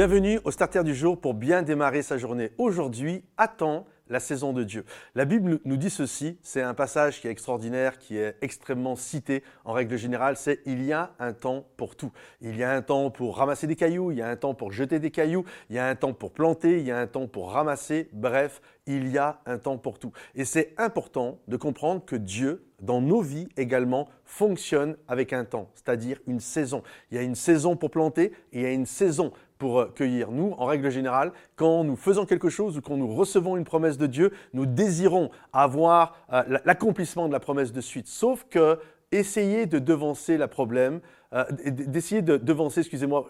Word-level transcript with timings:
Bienvenue 0.00 0.40
au 0.44 0.50
Starter 0.50 0.82
du 0.82 0.94
jour 0.94 1.20
pour 1.20 1.34
bien 1.34 1.60
démarrer 1.60 2.00
sa 2.00 2.16
journée. 2.16 2.52
Aujourd'hui, 2.56 3.22
attends 3.36 3.84
la 4.08 4.18
saison 4.18 4.54
de 4.54 4.64
Dieu. 4.64 4.86
La 5.14 5.26
Bible 5.26 5.60
nous 5.66 5.76
dit 5.76 5.90
ceci, 5.90 6.38
c'est 6.42 6.62
un 6.62 6.72
passage 6.72 7.20
qui 7.20 7.28
est 7.28 7.30
extraordinaire, 7.30 7.98
qui 7.98 8.16
est 8.16 8.34
extrêmement 8.40 8.96
cité 8.96 9.44
en 9.62 9.74
règle 9.74 9.98
générale, 9.98 10.38
c'est 10.38 10.60
il 10.64 10.82
y 10.82 10.94
a 10.94 11.12
un 11.18 11.34
temps 11.34 11.66
pour 11.76 11.96
tout. 11.96 12.12
Il 12.40 12.56
y 12.56 12.64
a 12.64 12.72
un 12.72 12.80
temps 12.80 13.10
pour 13.10 13.36
ramasser 13.36 13.66
des 13.66 13.76
cailloux, 13.76 14.10
il 14.10 14.16
y 14.16 14.22
a 14.22 14.28
un 14.30 14.36
temps 14.36 14.54
pour 14.54 14.72
jeter 14.72 15.00
des 15.00 15.10
cailloux, 15.10 15.44
il 15.68 15.76
y 15.76 15.78
a 15.78 15.86
un 15.86 15.94
temps 15.94 16.14
pour 16.14 16.32
planter, 16.32 16.78
il 16.78 16.86
y 16.86 16.90
a 16.90 16.98
un 16.98 17.06
temps 17.06 17.28
pour 17.28 17.52
ramasser, 17.52 18.08
bref, 18.14 18.62
il 18.86 19.06
y 19.08 19.18
a 19.18 19.42
un 19.44 19.58
temps 19.58 19.76
pour 19.76 19.98
tout. 19.98 20.12
Et 20.34 20.46
c'est 20.46 20.72
important 20.78 21.40
de 21.46 21.58
comprendre 21.58 22.02
que 22.06 22.16
Dieu, 22.16 22.64
dans 22.80 23.02
nos 23.02 23.20
vies 23.20 23.50
également, 23.58 24.08
fonctionne 24.24 24.96
avec 25.08 25.34
un 25.34 25.44
temps, 25.44 25.70
c'est-à-dire 25.74 26.18
une 26.26 26.40
saison. 26.40 26.82
Il 27.10 27.16
y 27.16 27.20
a 27.20 27.22
une 27.22 27.34
saison 27.34 27.76
pour 27.76 27.90
planter 27.90 28.32
et 28.52 28.60
il 28.60 28.62
y 28.62 28.66
a 28.66 28.72
une 28.72 28.86
saison 28.86 29.32
pour 29.60 29.78
euh, 29.78 29.92
cueillir. 29.94 30.32
Nous, 30.32 30.54
en 30.58 30.64
règle 30.64 30.90
générale, 30.90 31.30
quand 31.54 31.84
nous 31.84 31.94
faisons 31.94 32.26
quelque 32.26 32.48
chose 32.48 32.76
ou 32.78 32.80
quand 32.80 32.96
nous 32.96 33.14
recevons 33.14 33.56
une 33.56 33.64
promesse 33.64 33.98
de 33.98 34.08
Dieu, 34.08 34.32
nous 34.54 34.66
désirons 34.66 35.30
avoir 35.52 36.16
euh, 36.32 36.42
l'accomplissement 36.64 37.28
de 37.28 37.32
la 37.32 37.38
promesse 37.38 37.72
de 37.72 37.80
suite. 37.80 38.08
Sauf 38.08 38.44
que 38.50 38.80
essayer 39.12 39.66
de 39.66 39.78
devancer 39.78 40.36
la 40.38 40.48
problème, 40.48 41.00
euh, 41.32 41.44
d'essayer 41.50 42.22
de 42.22 42.36
devancer, 42.36 42.80
excusez-moi, 42.80 43.28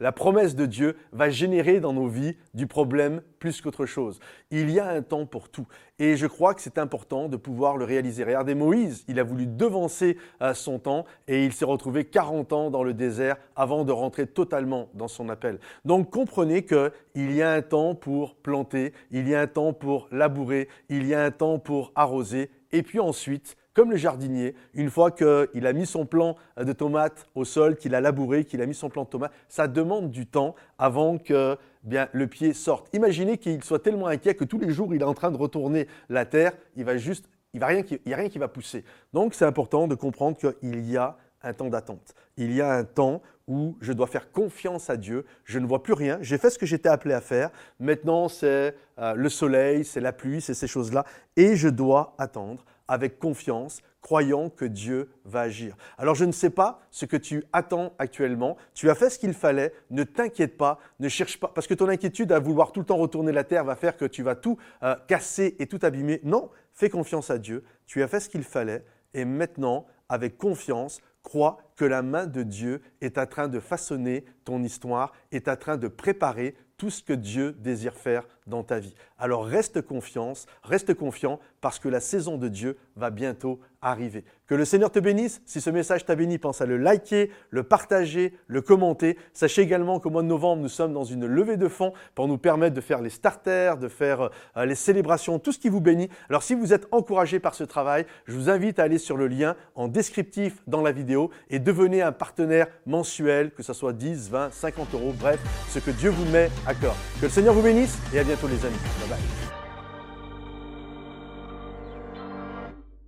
la 0.00 0.12
promesse 0.12 0.56
de 0.56 0.66
Dieu 0.66 0.96
va 1.12 1.28
générer 1.28 1.80
dans 1.80 1.92
nos 1.92 2.08
vies 2.08 2.36
du 2.54 2.66
problème 2.66 3.20
plus 3.38 3.60
qu'autre 3.60 3.86
chose. 3.86 4.20
Il 4.50 4.70
y 4.70 4.80
a 4.80 4.88
un 4.88 5.02
temps 5.02 5.26
pour 5.26 5.48
tout. 5.48 5.66
Et 5.98 6.16
je 6.16 6.26
crois 6.26 6.54
que 6.54 6.62
c'est 6.62 6.78
important 6.78 7.28
de 7.28 7.36
pouvoir 7.36 7.76
le 7.76 7.84
réaliser. 7.84 8.24
Regardez 8.24 8.54
Moïse, 8.54 9.04
il 9.06 9.18
a 9.20 9.22
voulu 9.22 9.46
devancer 9.46 10.16
euh, 10.40 10.54
son 10.54 10.78
temps 10.78 11.04
et 11.28 11.44
il 11.44 11.52
s'est 11.52 11.64
retrouvé 11.64 12.04
40 12.04 12.52
ans 12.52 12.70
dans 12.70 12.82
le 12.82 12.94
désert 12.94 13.36
avant 13.54 13.84
de 13.84 13.92
rentrer 13.92 14.26
totalement 14.26 14.88
dans 14.94 15.08
son 15.08 15.28
appel. 15.28 15.58
Donc 15.84 16.10
comprenez 16.10 16.64
qu'il 16.64 17.32
y 17.32 17.42
a 17.42 17.52
un 17.52 17.62
temps 17.62 17.94
pour 17.94 18.36
planter, 18.36 18.92
il 19.10 19.28
y 19.28 19.34
a 19.34 19.42
un 19.42 19.46
temps 19.46 19.72
pour 19.72 20.08
labourer, 20.10 20.68
il 20.88 21.06
y 21.06 21.14
a 21.14 21.22
un 21.22 21.30
temps 21.30 21.58
pour 21.58 21.92
arroser 21.94 22.50
et 22.72 22.82
puis 22.82 23.00
ensuite, 23.00 23.56
comme 23.74 23.90
le 23.90 23.96
jardinier, 23.96 24.54
une 24.74 24.90
fois 24.90 25.10
qu'il 25.10 25.66
a 25.66 25.72
mis 25.72 25.86
son 25.86 26.06
plant 26.06 26.36
de 26.56 26.72
tomates 26.72 27.28
au 27.34 27.44
sol, 27.44 27.76
qu'il 27.76 27.94
a 27.94 28.00
labouré, 28.00 28.44
qu'il 28.44 28.60
a 28.62 28.66
mis 28.66 28.74
son 28.74 28.88
plant 28.88 29.04
de 29.04 29.08
tomates, 29.08 29.32
ça 29.48 29.68
demande 29.68 30.10
du 30.10 30.26
temps 30.26 30.54
avant 30.78 31.18
que 31.18 31.56
bien, 31.82 32.08
le 32.12 32.26
pied 32.26 32.52
sorte. 32.52 32.88
Imaginez 32.94 33.38
qu'il 33.38 33.62
soit 33.64 33.78
tellement 33.78 34.06
inquiet 34.06 34.34
que 34.34 34.44
tous 34.44 34.58
les 34.58 34.70
jours 34.70 34.94
il 34.94 35.00
est 35.00 35.04
en 35.04 35.14
train 35.14 35.30
de 35.30 35.36
retourner 35.36 35.86
la 36.08 36.26
terre, 36.26 36.52
il 36.76 36.84
va 36.84 36.96
juste, 36.96 37.28
il 37.54 37.58
n'y 37.58 37.64
a 37.64 38.16
rien 38.16 38.28
qui 38.28 38.38
va 38.38 38.48
pousser. 38.48 38.84
Donc 39.12 39.34
c'est 39.34 39.44
important 39.44 39.88
de 39.88 39.94
comprendre 39.94 40.36
qu'il 40.36 40.90
y 40.90 40.96
a 40.96 41.16
un 41.42 41.52
temps 41.52 41.68
d'attente. 41.68 42.14
Il 42.36 42.52
y 42.52 42.60
a 42.60 42.72
un 42.72 42.84
temps 42.84 43.22
où 43.46 43.76
je 43.80 43.92
dois 43.92 44.06
faire 44.06 44.30
confiance 44.30 44.90
à 44.90 44.96
Dieu. 44.96 45.26
Je 45.44 45.58
ne 45.58 45.66
vois 45.66 45.82
plus 45.82 45.92
rien. 45.92 46.18
J'ai 46.20 46.38
fait 46.38 46.50
ce 46.50 46.58
que 46.58 46.66
j'étais 46.66 46.88
appelé 46.88 47.14
à 47.14 47.20
faire. 47.20 47.50
Maintenant, 47.80 48.28
c'est 48.28 48.76
euh, 48.98 49.14
le 49.14 49.28
soleil, 49.28 49.84
c'est 49.84 50.00
la 50.00 50.12
pluie, 50.12 50.40
c'est 50.40 50.54
ces 50.54 50.68
choses-là. 50.68 51.04
Et 51.36 51.56
je 51.56 51.68
dois 51.68 52.14
attendre 52.18 52.64
avec 52.86 53.20
confiance, 53.20 53.82
croyant 54.00 54.50
que 54.50 54.64
Dieu 54.64 55.10
va 55.24 55.42
agir. 55.42 55.76
Alors 55.96 56.16
je 56.16 56.24
ne 56.24 56.32
sais 56.32 56.50
pas 56.50 56.80
ce 56.90 57.04
que 57.04 57.16
tu 57.16 57.44
attends 57.52 57.92
actuellement. 57.98 58.56
Tu 58.74 58.90
as 58.90 58.96
fait 58.96 59.10
ce 59.10 59.18
qu'il 59.18 59.32
fallait. 59.32 59.72
Ne 59.90 60.02
t'inquiète 60.02 60.56
pas, 60.56 60.80
ne 60.98 61.08
cherche 61.08 61.38
pas, 61.38 61.52
parce 61.54 61.68
que 61.68 61.74
ton 61.74 61.88
inquiétude 61.88 62.32
à 62.32 62.40
vouloir 62.40 62.72
tout 62.72 62.80
le 62.80 62.86
temps 62.86 62.96
retourner 62.96 63.30
la 63.30 63.44
terre 63.44 63.64
va 63.64 63.76
faire 63.76 63.96
que 63.96 64.04
tu 64.04 64.24
vas 64.24 64.34
tout 64.34 64.58
euh, 64.82 64.96
casser 65.06 65.54
et 65.60 65.68
tout 65.68 65.78
abîmer. 65.82 66.20
Non, 66.24 66.50
fais 66.72 66.90
confiance 66.90 67.30
à 67.30 67.38
Dieu. 67.38 67.62
Tu 67.86 68.02
as 68.02 68.08
fait 68.08 68.18
ce 68.18 68.28
qu'il 68.28 68.42
fallait. 68.42 68.84
Et 69.14 69.24
maintenant, 69.24 69.86
avec 70.08 70.36
confiance, 70.36 71.00
crois 71.22 71.58
que 71.76 71.84
la 71.84 72.02
main 72.02 72.26
de 72.26 72.42
Dieu 72.42 72.82
est 73.00 73.18
en 73.18 73.26
train 73.26 73.48
de 73.48 73.60
façonner 73.60 74.24
ton 74.44 74.62
histoire, 74.62 75.12
est 75.32 75.48
en 75.48 75.56
train 75.56 75.76
de 75.76 75.88
préparer 75.88 76.54
tout 76.80 76.88
ce 76.88 77.02
que 77.02 77.12
Dieu 77.12 77.54
désire 77.58 77.94
faire 77.94 78.26
dans 78.46 78.62
ta 78.62 78.78
vie. 78.78 78.94
Alors 79.18 79.44
reste 79.44 79.82
confiance, 79.82 80.46
reste 80.62 80.94
confiant 80.94 81.38
parce 81.60 81.78
que 81.78 81.90
la 81.90 82.00
saison 82.00 82.38
de 82.38 82.48
Dieu 82.48 82.78
va 82.96 83.10
bientôt 83.10 83.60
arriver. 83.82 84.24
Que 84.46 84.54
le 84.54 84.64
Seigneur 84.64 84.90
te 84.90 84.98
bénisse. 84.98 85.42
Si 85.46 85.60
ce 85.60 85.70
message 85.70 86.04
t'a 86.04 86.16
béni, 86.16 86.38
pense 86.38 86.60
à 86.60 86.66
le 86.66 86.76
liker, 86.76 87.30
le 87.50 87.62
partager, 87.62 88.34
le 88.46 88.60
commenter. 88.62 89.16
Sachez 89.32 89.62
également 89.62 90.00
qu'au 90.00 90.10
mois 90.10 90.22
de 90.22 90.26
novembre, 90.26 90.62
nous 90.62 90.68
sommes 90.68 90.92
dans 90.92 91.04
une 91.04 91.26
levée 91.26 91.56
de 91.56 91.68
fonds 91.68 91.92
pour 92.14 92.28
nous 92.28 92.38
permettre 92.38 92.74
de 92.74 92.80
faire 92.80 93.00
les 93.00 93.10
starters, 93.10 93.78
de 93.78 93.88
faire 93.88 94.30
euh, 94.56 94.64
les 94.64 94.74
célébrations, 94.74 95.38
tout 95.38 95.52
ce 95.52 95.58
qui 95.58 95.68
vous 95.68 95.80
bénit. 95.80 96.08
Alors 96.28 96.42
si 96.42 96.54
vous 96.54 96.72
êtes 96.72 96.88
encouragé 96.90 97.40
par 97.40 97.54
ce 97.54 97.64
travail, 97.64 98.06
je 98.26 98.32
vous 98.32 98.50
invite 98.50 98.78
à 98.78 98.84
aller 98.84 98.98
sur 98.98 99.16
le 99.16 99.28
lien 99.28 99.54
en 99.74 99.86
descriptif 99.86 100.62
dans 100.66 100.82
la 100.82 100.92
vidéo 100.92 101.30
et 101.48 101.58
devenez 101.58 102.02
un 102.02 102.12
partenaire 102.12 102.66
mensuel, 102.86 103.52
que 103.52 103.62
ce 103.62 103.72
soit 103.72 103.92
10, 103.92 104.30
20, 104.30 104.52
50 104.52 104.94
euros, 104.94 105.14
bref, 105.18 105.40
ce 105.68 105.78
que 105.78 105.90
Dieu 105.90 106.10
vous 106.10 106.28
met 106.32 106.50
à 106.66 106.69
cœur. 106.74 106.94
Que 107.20 107.26
le 107.26 107.32
Seigneur 107.32 107.54
vous 107.54 107.62
bénisse 107.62 107.98
et 108.12 108.18
à 108.18 108.24
bientôt 108.24 108.48
les 108.48 108.64
amis. 108.64 108.76
Bye 109.00 109.08
bye. 109.10 109.49